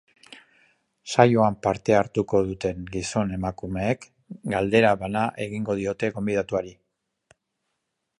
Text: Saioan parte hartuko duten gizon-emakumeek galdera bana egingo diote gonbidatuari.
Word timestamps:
Saioan 1.15 1.57
parte 1.65 1.95
hartuko 1.97 2.41
duten 2.47 2.81
gizon-emakumeek 2.95 4.07
galdera 4.55 4.95
bana 5.03 5.27
egingo 5.47 5.77
diote 5.81 6.11
gonbidatuari. 6.17 6.75